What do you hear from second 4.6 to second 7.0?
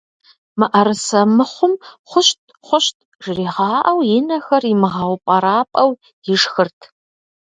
имыгъэупӏэрапӏэу ишхырт.